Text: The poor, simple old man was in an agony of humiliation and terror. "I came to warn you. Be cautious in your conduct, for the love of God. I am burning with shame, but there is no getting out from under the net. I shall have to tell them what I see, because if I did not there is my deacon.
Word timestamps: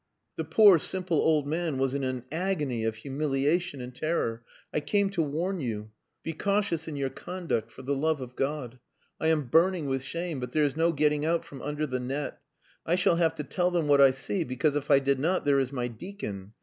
The 0.35 0.43
poor, 0.45 0.79
simple 0.79 1.17
old 1.19 1.45
man 1.45 1.77
was 1.77 1.93
in 1.93 2.03
an 2.03 2.23
agony 2.31 2.83
of 2.85 2.95
humiliation 2.95 3.79
and 3.81 3.93
terror. 3.93 4.43
"I 4.73 4.79
came 4.79 5.11
to 5.11 5.21
warn 5.21 5.59
you. 5.59 5.91
Be 6.23 6.33
cautious 6.33 6.87
in 6.87 6.95
your 6.95 7.11
conduct, 7.11 7.71
for 7.71 7.83
the 7.83 7.93
love 7.93 8.19
of 8.19 8.35
God. 8.35 8.79
I 9.19 9.27
am 9.27 9.45
burning 9.49 9.85
with 9.85 10.01
shame, 10.01 10.39
but 10.39 10.53
there 10.53 10.63
is 10.63 10.75
no 10.75 10.91
getting 10.91 11.23
out 11.23 11.45
from 11.45 11.61
under 11.61 11.85
the 11.85 11.99
net. 11.99 12.41
I 12.83 12.95
shall 12.95 13.17
have 13.17 13.35
to 13.35 13.43
tell 13.43 13.69
them 13.69 13.87
what 13.87 14.01
I 14.01 14.09
see, 14.09 14.43
because 14.43 14.75
if 14.75 14.89
I 14.89 14.97
did 14.97 15.19
not 15.19 15.45
there 15.45 15.59
is 15.59 15.71
my 15.71 15.87
deacon. 15.87 16.53